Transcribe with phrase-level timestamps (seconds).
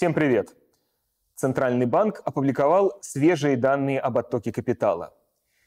[0.00, 0.54] Всем привет!
[1.34, 5.12] Центральный банк опубликовал свежие данные об оттоке капитала.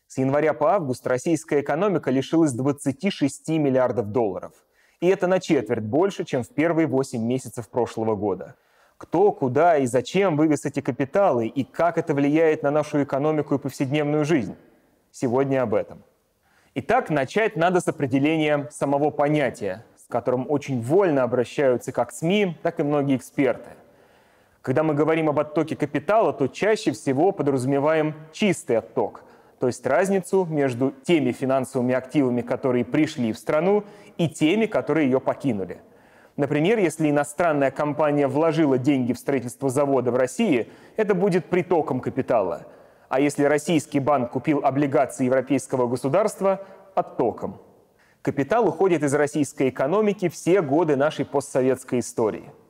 [0.08, 4.54] С января по август российская экономика лишилась 26 миллиардов долларов.
[5.02, 8.56] И это на четверть больше, чем в первые 8 месяцев прошлого года.
[8.98, 13.60] Кто, куда и зачем вывез эти капиталы и как это влияет на нашу экономику и
[13.60, 14.56] повседневную жизнь?
[15.12, 16.02] Сегодня об этом.
[16.74, 22.80] Итак, начать надо с определения самого понятия, с которым очень вольно обращаются как СМИ, так
[22.80, 23.70] и многие эксперты–
[24.64, 29.26] когда мы говорим об оттоке капитала, то чаще всего подразумеваем чистый отток,
[29.60, 33.84] то есть разницу между теми финансовыми активами, которые пришли в страну,
[34.18, 35.82] и теми, которые ее покинули.
[36.38, 42.66] Например, если иностранная компания вложила деньги в строительство завода в России, это будет притоком капитала.
[43.10, 46.62] А если российский банк купил облигации европейского государства–
[46.96, 47.60] оттоком.
[48.22, 52.50] Капитал уходит из российской экономики все годы нашей постсоветской истории–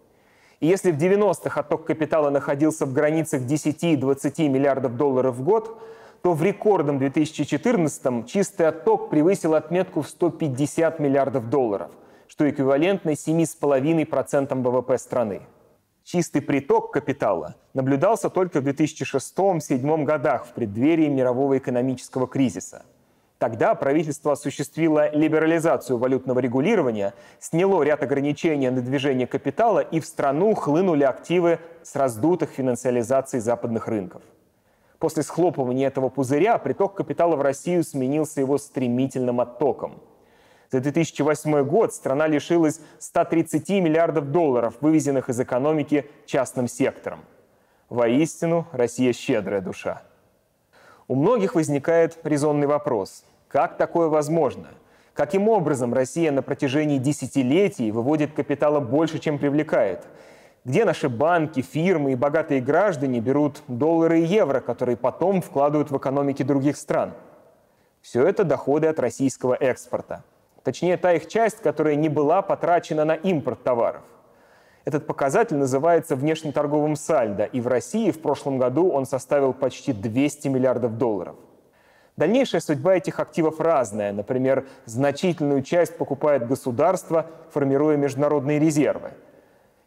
[0.59, 5.79] и если в 90-х отток капитала находился в границах 10-20 миллиардов долларов в год,
[6.21, 11.91] то в рекордном 2014 чистый отток превысил отметку в 150 миллиардов долларов,
[12.27, 15.41] что эквивалентно 7,5% ВВП страны.
[16.03, 22.83] Чистый приток капитала наблюдался только в 2006-2007 годах в преддверии мирового экономического кризиса–
[23.43, 30.55] Тогда правительство осуществило либерализацию валютного регулирования, сняло ряд ограничений на движение капитала и в страну
[30.55, 34.21] хлынули активы с раздутых финансиализаций западных рынков.
[34.97, 40.01] После схлопывания этого пузыря приток капитала в Россию сменился его стремительным оттоком.
[40.71, 47.19] За 2008 год страна лишилась 130 миллиардов долларов, вывезенных из экономики частным сектором.
[47.89, 50.01] Воистину, Россия щедрая душа.
[51.09, 53.25] У многих возникает резонный вопрос.
[53.53, 54.69] Как такое возможно?
[55.13, 60.07] Каким образом Россия на протяжении десятилетий выводит капитала больше, чем привлекает?
[60.65, 65.97] Где наши банки, фирмы и богатые граждане берут доллары и евро, которые потом вкладывают в
[65.97, 67.13] экономики других стран?
[68.01, 70.23] Все это доходы от российского экспорта.
[70.63, 74.01] Точнее, та их часть, которая не была потрачена на импорт товаров.
[74.83, 80.47] Этот показатель называется внешнеторговым сальдо, и в России в прошлом году он составил почти 200
[80.47, 81.35] миллиардов долларов–
[82.15, 84.11] Дальнейшая судьба этих активов разная.
[84.13, 89.11] Например, значительную часть покупает государство, формируя международные резервы.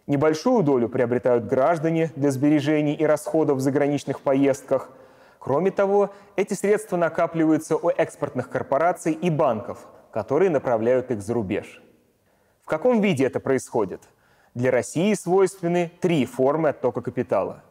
[0.09, 4.91] Небольшую долю приобретают граждане для сбережений и расходов в заграничных поездках.
[5.39, 11.81] Кроме того, эти средства накапливаются у экспортных корпораций и банков, которые направляют их за рубеж.
[12.63, 14.03] В каком виде это происходит?
[14.55, 17.63] Для России свойственны три формы оттока капитала.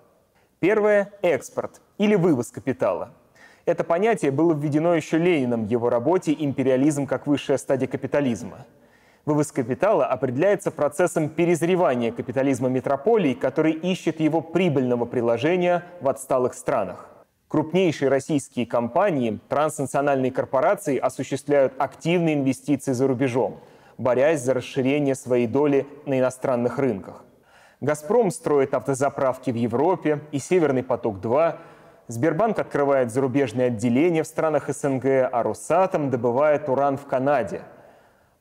[0.60, 3.14] Первое– экспорт или вывоз капитала–
[3.66, 8.66] это понятие было введено еще Лениным в его работе «Империализм как высшая стадия капитализма».
[9.26, 17.10] Вывоз капитала определяется процессом перезревания капитализма метрополий, который ищет его прибыльного приложения в отсталых странах.
[17.48, 23.60] Крупнейшие российские компании, транснациональные корпорации осуществляют активные инвестиции за рубежом,
[23.98, 27.24] борясь за расширение своей доли на иностранных рынках.
[27.82, 31.56] «Газпром» строит автозаправки в Европе и «Северный поток-2»,
[32.08, 37.64] Сбербанк открывает зарубежные отделения в странах СНГ, а Росатом добывает уран в Канаде.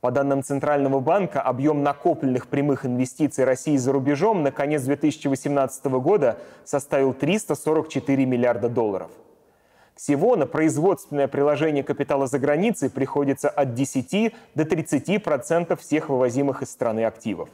[0.03, 6.37] По данным Центрального банка, объем накопленных прямых инвестиций России за рубежом на конец 2018 года
[6.65, 9.11] составил 344 миллиарда долларов.
[9.97, 16.61] Всего на производственное приложение капитала за границей приходится от 10 до 30% процентов всех вывозимых
[16.61, 17.49] из страны активов.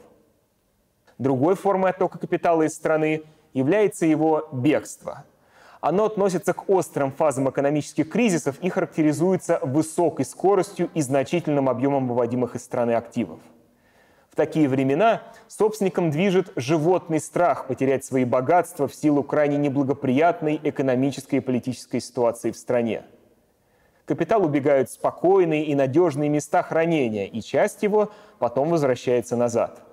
[1.17, 3.23] Другой формой оттока капитала из страны
[3.53, 5.23] является его бегство–
[5.81, 12.55] оно относится к острым фазам экономических кризисов и характеризуется высокой скоростью и значительным объемом выводимых
[12.55, 13.39] из страны активов.
[14.29, 21.37] В такие времена собственникам движет животный страх потерять свои богатства в силу крайне неблагоприятной экономической
[21.37, 23.03] и политической ситуации в стране.
[24.05, 29.81] Капитал убегают в спокойные и надежные места хранения, и часть его потом возвращается назад–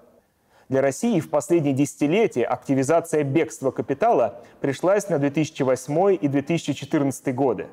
[0.68, 7.68] для России в последние десятилетия активизация бегства капитала пришлась на 2008 и 2014 годы.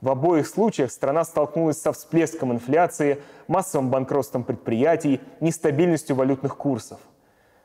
[0.00, 6.98] В обоих случаях страна столкнулась со всплеском инфляции, массовым банкротством предприятий, нестабильностью валютных курсов.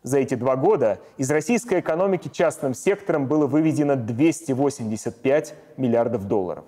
[0.04, 6.66] За эти два года из российской экономики частным сектором было выведено 285 миллиардов долларов.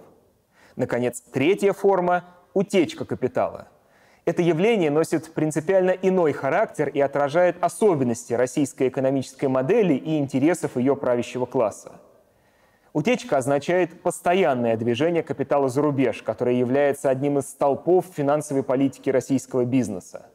[0.76, 2.24] Наконец, третья форма–
[2.54, 3.68] утечка капитала–
[4.30, 10.96] это явление носит принципиально иной характер и отражает особенности российской экономической модели и интересов ее
[10.96, 11.94] правящего класса.
[12.94, 19.66] Утечка означает постоянное движение капитала за рубеж, которое является одним из столпов финансовой политики российского
[19.66, 20.28] бизнеса.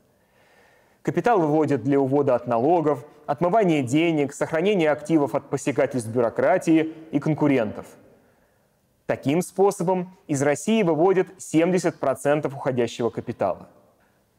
[1.03, 7.87] Капитал выводят для увода от налогов, отмывания денег, сохранения активов от посягательств бюрократии и конкурентов.
[9.07, 13.69] Таким способом из России выводят 70% уходящего капитала.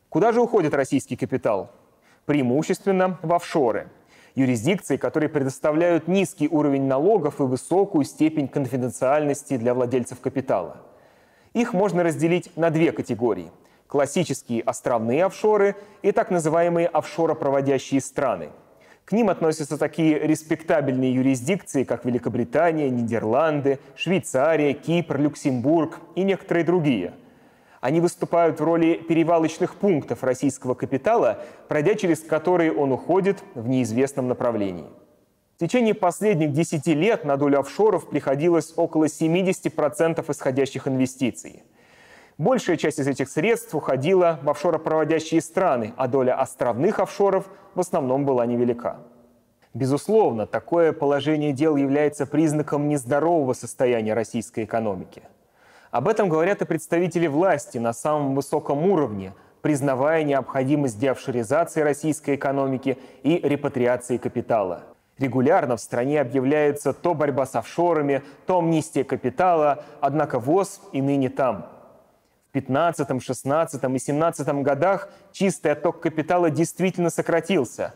[0.10, 1.72] Куда же уходит российский капитал?
[2.26, 3.90] Преимущественно в офшоры–
[4.36, 10.78] юрисдикции, которые предоставляют низкий уровень налогов и высокую степень конфиденциальности для владельцев капитала.
[11.54, 13.52] Их можно разделить на две категории–
[13.88, 18.50] классические островные офшоры и так называемые офшоропроводящие страны.
[19.06, 27.14] К ним относятся такие респектабельные юрисдикции, как Великобритания, Нидерланды, Швейцария, Кипр, Люксембург и некоторые другие–
[27.86, 34.28] они выступают в роли перевалочных пунктов российского капитала, пройдя через которые он уходит в неизвестном
[34.28, 34.88] направлении.
[35.56, 41.62] В течение последних 10 лет на долю офшоров приходилось около 70% исходящих инвестиций.
[42.40, 47.46] Большая часть из этих средств уходила в офшоропроводящие страны, а доля островных офшоров
[47.76, 48.98] в основном была невелика.
[49.76, 55.22] Безусловно, такое положение дел является признаком нездорового состояния российской экономики–
[55.96, 59.32] об этом говорят и представители власти на самом высоком уровне,
[59.62, 64.84] признавая необходимость деофшоризации российской экономики и репатриации капитала.
[65.18, 71.30] Регулярно в стране объявляется то борьба с офшорами, то амнистия капитала, однако ВОЗ и ныне
[71.30, 71.66] там.
[72.50, 77.94] В 15, 16 и 17 годах чистый отток капитала действительно сократился,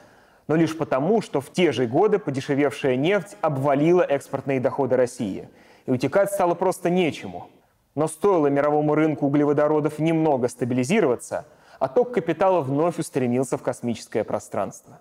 [0.47, 5.49] но лишь потому, что в те же годы подешевевшая нефть обвалила экспортные доходы России.
[5.85, 7.49] И утекать стало просто нечему–
[7.95, 11.45] но стоило мировому рынку углеводородов немного стабилизироваться,
[11.79, 14.99] отток капитала вновь устремился в космическое пространство.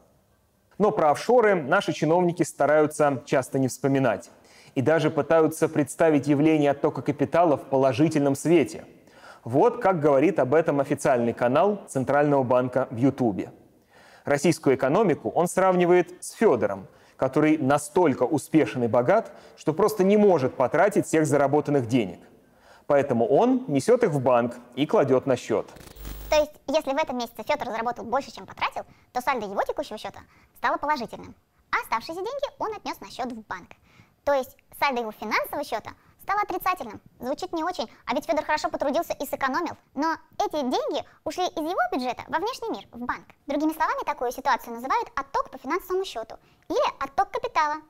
[0.78, 4.30] Но про офшоры наши чиновники стараются часто не вспоминать
[4.74, 8.84] и даже пытаются представить явление оттока капитала в положительном свете.
[9.42, 13.50] Вот как говорит об этом официальный канал Центрального банка в Ютубе.
[14.24, 16.86] Российскую экономику он сравнивает с Федором,
[17.16, 22.20] который настолько успешен и богат, что просто не может потратить всех заработанных денег–
[22.88, 25.66] Поэтому он несет их в банк и кладет на счет.
[26.30, 29.98] То есть, если в этом месяце Федор заработал больше, чем потратил, то сальдо его текущего
[29.98, 30.20] счета
[30.56, 31.34] стало положительным,
[31.70, 33.68] а оставшиеся деньги он отнес на счет в банк.
[34.24, 35.90] То есть, сальдо его финансового счета
[36.22, 37.02] стало отрицательным.
[37.20, 39.76] Звучит не очень, а ведь Федор хорошо потрудился и сэкономил.
[39.94, 43.26] Но эти деньги ушли из его бюджета во внешний мир, в банк.
[43.46, 46.36] Другими словами, такую ситуацию называют отток по финансовому счету
[46.70, 47.82] или отток капитала.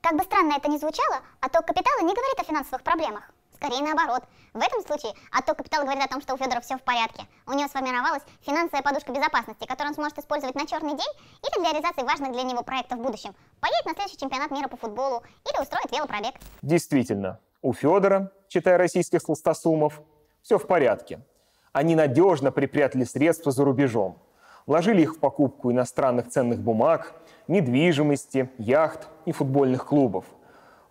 [0.00, 3.30] Как бы странно это ни звучало, отток капитала не говорит о финансовых проблемах.
[3.62, 4.24] Скорее наоборот.
[4.54, 7.22] В этом случае отток капитала говорит о том, что у Федора все в порядке.
[7.46, 11.12] У него сформировалась финансовая подушка безопасности, которую он сможет использовать на черный день
[11.44, 13.36] или для реализации важных для него проектов в будущем.
[13.60, 16.34] Поедет на следующий чемпионат мира по футболу или устроит велопробег.
[16.60, 20.00] Действительно, у Федора, читая российских толстосумов,
[20.42, 21.20] все в порядке.
[21.72, 24.18] Они надежно припрятали средства за рубежом.
[24.66, 27.14] Вложили их в покупку иностранных ценных бумаг,
[27.46, 30.24] недвижимости, яхт и футбольных клубов–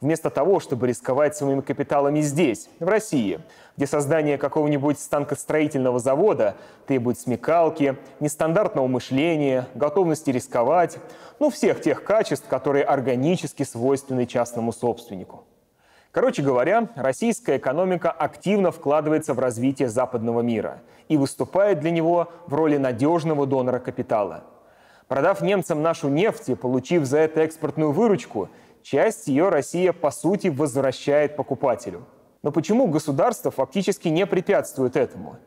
[0.01, 3.39] вместо того, чтобы рисковать своими капиталами здесь, в России,
[3.77, 6.55] где создание какого-нибудь станкостроительного завода
[6.87, 10.97] требует смекалки, нестандартного мышления, готовности рисковать,
[11.39, 15.45] ну, всех тех качеств, которые органически свойственны частному собственнику.
[16.11, 22.53] Короче говоря, российская экономика активно вкладывается в развитие западного мира и выступает для него в
[22.53, 24.43] роли надежного донора капитала.
[25.07, 28.49] Продав немцам нашу нефть и получив за это экспортную выручку,
[28.83, 32.05] часть ее Россия, по сути, возвращает покупателю.
[32.43, 35.37] Но почему государство фактически не препятствует этому?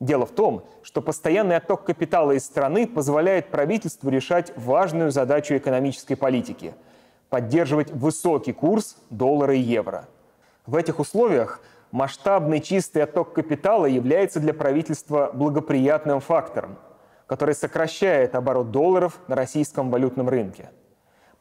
[0.00, 6.16] Дело в том, что постоянный отток капитала из страны позволяет правительству решать важную задачу экономической
[6.16, 6.74] политики–
[7.30, 10.08] поддерживать высокий курс доллара и евро.
[10.66, 11.60] В этих условиях
[11.92, 16.76] масштабный чистый отток капитала является для правительства благоприятным фактором,
[17.26, 20.70] который сокращает оборот долларов на российском валютном рынке–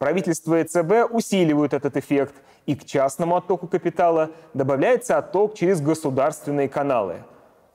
[0.01, 2.34] Правительство и ЦБ усиливают этот эффект,
[2.65, 7.17] и к частному оттоку капитала добавляется отток через государственные каналы,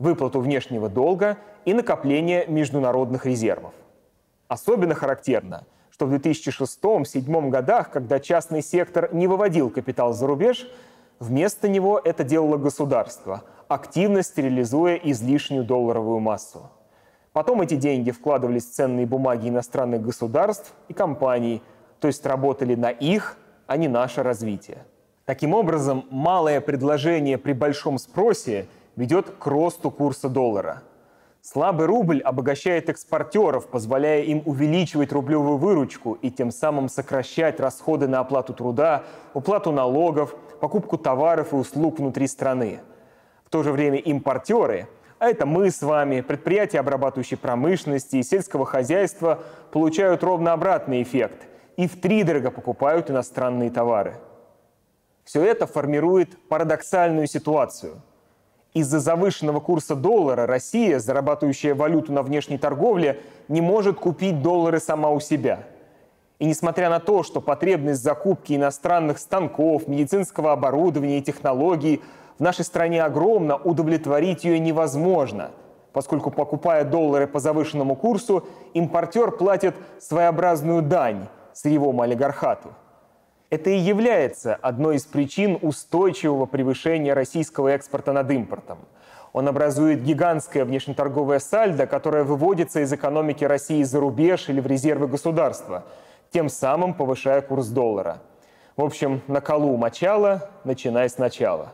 [0.01, 3.75] выплату внешнего долга и накопление международных резервов.
[4.49, 10.69] Особенно характерно, что в 2006-2007 годах, когда частный сектор не выводил капитал за рубеж,
[11.21, 16.73] вместо него это делало государство, активно стерилизуя излишнюю долларовую массу.
[17.33, 21.63] Потом эти деньги вкладывались в ценные бумаги иностранных государств и компаний–
[22.01, 23.37] то есть работали на их,
[23.67, 24.85] а не наше развитие.
[25.25, 30.83] Таким образом, малое предложение при большом спросе ведет к росту курса доллара.
[31.43, 38.21] Слабый рубль обогащает экспортеров, позволяя им увеличивать рублевую выручку и тем самым сокращать расходы на
[38.21, 42.81] оплату труда, уплату налогов, покупку товаров и услуг внутри страны.
[43.45, 44.89] В то же время импортеры
[45.19, 51.47] А это мы с вами, предприятия обрабатывающей промышленности и сельского хозяйства получают ровно обратный эффект
[51.77, 54.17] и втридорого покупают иностранные товары.
[55.25, 58.01] Все это формирует парадоксальную ситуацию.
[58.75, 65.11] Из-за завышенного курса доллара Россия, зарабатывающая валюту на внешней торговле, не может купить доллары сама
[65.11, 65.65] у себя.
[66.39, 72.03] И несмотря на то, что потребность закупки иностранных станков, медицинского оборудования и технологий
[72.39, 75.53] в нашей стране огромна, удовлетворить ее невозможно,
[75.95, 82.75] поскольку, покупая доллары по завышенному курсу, импортер платит своеобразную дань сырьевому олигархату–
[83.49, 88.79] это и является одной из причин устойчивого превышения российского экспорта над импортом.
[89.33, 95.07] Он образует гигантское внешнеторговое сальдо, которое выводится из экономики России за рубеж или в резервы
[95.07, 95.85] государства,
[96.33, 98.19] тем самым повышая курс доллара.
[98.77, 101.73] В общем, на колу мочало, начиная сначала.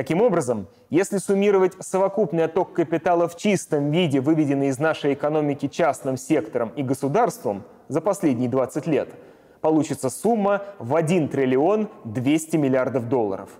[0.00, 6.16] Таким образом, если суммировать совокупный отток капитала в чистом виде, выведенный из нашей экономики частным
[6.16, 9.10] сектором и государством за последние 20 лет–
[9.60, 13.50] получится сумма в 1 триллион 200 миллиардов долларов.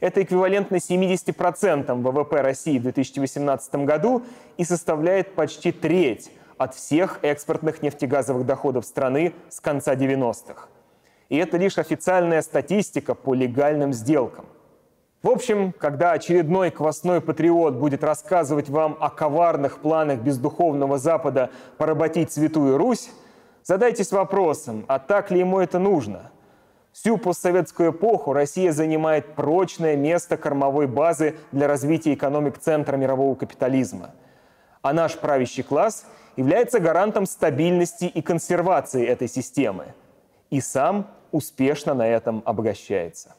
[0.00, 4.22] Это эквивалентно 70% ВВП России в 2018 году
[4.58, 10.68] и составляет почти треть от всех экспортных нефтегазовых доходов страны с конца 90-х.
[11.30, 14.44] И это лишь официальная статистика по легальным сделкам.
[15.22, 22.32] В общем, когда очередной квасной патриот будет рассказывать вам о коварных планах бездуховного Запада поработить
[22.32, 23.10] Святую Русь,
[23.62, 26.32] Задайтесь вопросом, а так ли ему это нужно?
[26.92, 34.10] Всю постсоветскую эпоху Россия занимает прочное место кормовой базы для развития экономик центра мирового капитализма.
[34.82, 36.04] А наш правящий класс
[36.36, 39.94] является гарантом стабильности и консервации этой системы.
[40.48, 43.36] И сам успешно на этом обогащается.